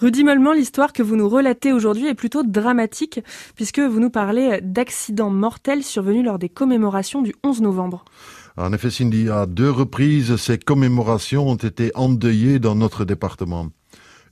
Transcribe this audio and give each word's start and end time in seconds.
Rudy 0.00 0.22
Mollement, 0.22 0.52
l'histoire 0.52 0.92
que 0.92 1.02
vous 1.02 1.16
nous 1.16 1.28
relatez 1.28 1.72
aujourd'hui 1.72 2.06
est 2.06 2.14
plutôt 2.14 2.44
dramatique 2.44 3.18
puisque 3.56 3.80
vous 3.80 3.98
nous 3.98 4.10
parlez 4.10 4.60
d'accidents 4.62 5.28
mortels 5.28 5.82
survenus 5.82 6.24
lors 6.24 6.38
des 6.38 6.48
commémorations 6.48 7.20
du 7.20 7.34
11 7.42 7.62
novembre. 7.62 8.04
En 8.56 8.72
effet, 8.72 8.92
Cindy, 8.92 9.28
à 9.28 9.46
deux 9.46 9.72
reprises, 9.72 10.36
ces 10.36 10.56
commémorations 10.56 11.48
ont 11.48 11.56
été 11.56 11.90
endeuillées 11.96 12.60
dans 12.60 12.76
notre 12.76 13.04
département. 13.04 13.70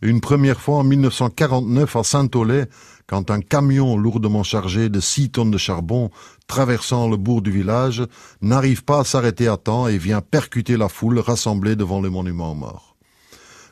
Une 0.03 0.21
première 0.21 0.61
fois 0.61 0.77
en 0.77 0.85
1949 0.85 1.97
à 1.97 2.05
Saint-Olay, 2.05 2.67
quand 3.09 3.33
un 3.33 3.41
camion 3.41 3.97
lourdement 3.97 4.45
chargé 4.45 4.89
de 4.89 5.01
6 5.01 5.31
tonnes 5.31 5.51
de 5.51 5.59
charbon 5.59 6.11
traversant 6.47 7.09
le 7.09 7.17
bourg 7.17 7.43
du 7.43 7.51
village 7.51 8.05
n'arrive 8.41 8.85
pas 8.85 9.01
à 9.01 9.05
s'arrêter 9.05 9.49
à 9.49 9.57
temps 9.57 9.89
et 9.89 9.99
vient 9.99 10.21
percuter 10.21 10.77
la 10.77 10.89
foule 10.89 11.19
rassemblée 11.19 11.75
devant 11.75 12.01
le 12.01 12.09
monument 12.09 12.53
aux 12.53 12.55
morts. 12.55 12.97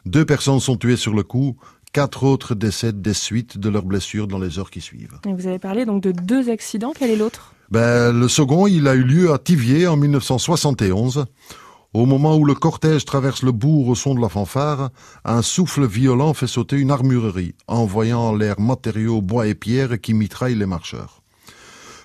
Deux 0.07 0.27
personnes 0.27 0.61
sont 0.61 0.77
tuées 0.77 0.97
sur 0.97 1.15
le 1.15 1.23
coup, 1.23 1.57
quatre 1.95 2.25
autres 2.25 2.57
décèdent 2.57 3.01
des 3.01 3.15
suites 3.15 3.57
de 3.57 3.69
leurs 3.71 3.85
blessures 3.85 4.27
dans 4.27 4.41
les 4.41 4.59
heures 4.59 4.71
qui 4.71 4.81
suivent. 4.81 5.21
vous 5.25 5.47
avez 5.47 5.61
parlé 5.61 5.87
donc 5.87 6.03
de 6.03 6.11
deux 6.11 6.51
accidents, 6.51 6.93
quel 6.95 7.11
est 7.11 7.17
l'autre? 7.17 7.55
Ben, 7.71 8.11
Le 8.11 8.27
second, 8.27 8.67
il 8.67 8.89
a 8.89 8.95
eu 8.95 9.05
lieu 9.05 9.33
à 9.33 9.39
Tivier 9.39 9.87
en 9.87 9.97
1971. 9.97 11.27
Au 11.95 12.07
moment 12.07 12.37
où 12.37 12.45
le 12.45 12.55
cortège 12.55 13.05
traverse 13.05 13.45
le 13.45 13.53
bourg 13.53 13.87
au 13.87 13.95
son 13.95 14.17
de 14.17 14.21
la 14.21 14.29
fanfare, 14.29 14.91
un 15.25 15.41
souffle 15.41 15.87
violent 15.87 16.35
fait 16.35 16.49
sauter 16.49 16.77
une 16.77 16.91
armurerie, 16.91 17.55
envoyant 17.69 18.23
en 18.23 18.35
l'air 18.35 18.59
matériaux, 18.59 19.23
bois 19.23 19.47
et 19.47 19.55
pierres 19.55 20.01
qui 20.01 20.15
mitraillent 20.15 20.57
les 20.57 20.67
marcheurs. 20.67 21.23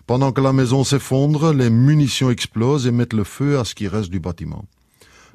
Pendant 0.06 0.32
que 0.32 0.42
la 0.42 0.54
maison 0.54 0.84
s'effondre, 0.84 1.52
les 1.52 1.72
munitions 1.72 2.30
explosent 2.30 2.86
et 2.86 2.92
mettent 2.92 3.14
le 3.14 3.24
feu 3.24 3.58
à 3.58 3.66
ce 3.66 3.74
qui 3.74 3.88
reste 3.88 4.12
du 4.12 4.20
bâtiment. 4.20 4.66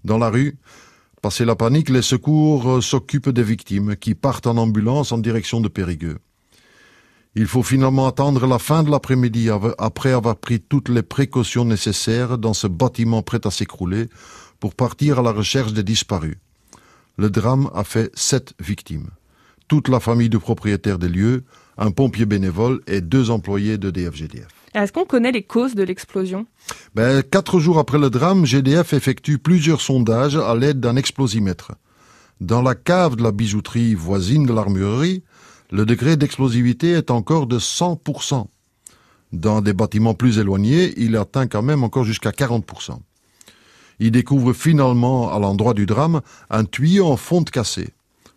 Dans 0.05 0.19
la 0.19 0.31
rue, 0.31 0.57
passé 1.25 1.47
la 1.47 1.57
panique, 1.57 1.89
les 1.89 2.03
secours 2.03 2.83
s'occupent 2.83 3.31
des 3.31 3.43
victimes 3.43 3.97
qui 3.97 4.15
partent 4.15 4.47
en 4.47 4.59
ambulance 4.59 5.11
en 5.11 5.17
direction 5.17 5.63
de 5.63 5.69
Périgueux. 5.69 6.19
Il 7.35 7.47
faut 7.47 7.63
finalement 7.63 8.07
attendre 8.07 8.47
la 8.47 8.59
fin 8.59 8.83
de 8.83 8.91
l'après-midi 8.91 9.49
après 9.79 10.13
avoir 10.13 10.37
pris 10.37 10.61
toutes 10.61 10.91
les 10.91 11.03
précautions 11.03 11.65
nécessaires 11.65 12.37
dans 12.37 12.53
ce 12.53 12.67
bâtiment 12.67 13.23
prêt 13.23 13.41
à 13.47 13.51
s'écrouler 13.51 14.11
pour 14.61 14.75
partir 14.75 15.21
à 15.21 15.23
la 15.23 15.33
recherche 15.33 15.73
des 15.73 15.83
disparus. 15.83 16.37
Le 17.17 17.31
drame 17.31 17.71
a 17.75 17.85
fait 17.85 18.11
sept 18.13 18.53
victimes. 18.61 19.09
Toute 19.67 19.89
la 19.89 20.01
famille 20.01 20.29
du 20.29 20.39
propriétaire 20.39 20.99
des 20.99 21.09
lieux, 21.09 21.45
un 21.79 21.91
pompier 21.91 22.27
bénévole 22.27 22.83
et 22.87 23.01
deux 23.01 23.31
employés 23.31 23.79
de 23.79 23.91
DFGDF. 23.91 24.64
Est-ce 24.75 24.93
qu'on 24.93 25.05
connaît 25.05 25.31
les 25.31 25.45
causes 25.45 25.77
de 25.77 25.85
l'explosion? 25.85 26.47
Ben, 26.97 27.23
Quatre 27.23 27.61
jours 27.61 27.79
après 27.79 27.99
le 27.99 28.11
drame, 28.11 28.45
GDF 28.45 28.93
effectue 28.93 29.39
plusieurs 29.39 29.81
sondages 29.81 30.37
à 30.37 30.57
l'aide 30.57 30.81
d'un 30.81 30.97
explosimètre. 30.97 31.73
Dans 32.41 32.61
la 32.61 32.75
cave 32.75 33.15
de 33.15 33.23
la 33.23 33.31
bijouterie 33.31 33.95
voisine 33.95 34.47
de 34.47 34.53
l'armurerie, 34.53 35.23
le 35.71 35.87
degré 35.87 36.17
d'explosivité 36.17 36.91
est 36.91 37.13
encore 37.13 37.47
de 37.47 37.61
100%. 37.61 38.47
Dans 39.33 39.61
des 39.61 39.73
bâtiments 39.73 40.15
plus 40.15 40.39
éloignés, 40.39 40.93
il 40.97 41.17
atteint 41.17 41.47
quand 41.47 41.63
même 41.63 41.85
encore 41.85 42.05
jusqu'à 42.05 42.31
40%. 42.31 42.99
Il 44.01 44.11
découvre 44.11 44.53
finalement, 44.53 45.33
à 45.33 45.39
l'endroit 45.39 45.75
du 45.75 45.87
drame, 45.87 46.21
un 46.51 46.65
tuyau 46.65 47.07
en 47.07 47.17
fonte 47.17 47.53
cassé, 47.53 47.91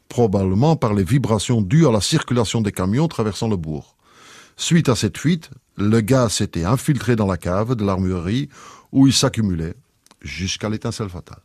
probablement 0.07 0.75
par 0.75 0.93
les 0.93 1.03
vibrations 1.03 1.63
dues 1.63 1.87
à 1.87 1.91
la 1.91 2.01
circulation 2.01 2.61
des 2.61 2.71
camions 2.71 3.07
traversant 3.07 3.47
le 3.47 3.57
bourg. 3.57 3.95
Suite 4.55 4.89
à 4.89 4.95
cette 4.95 5.17
fuite, 5.17 5.49
le 5.77 6.01
gaz 6.01 6.33
s'était 6.33 6.65
infiltré 6.65 7.15
dans 7.15 7.27
la 7.27 7.37
cave 7.37 7.75
de 7.75 7.85
l'armurerie 7.85 8.49
où 8.91 9.07
il 9.07 9.13
s'accumulait 9.13 9.75
jusqu'à 10.21 10.69
l'étincelle 10.69 11.09
fatale. 11.09 11.41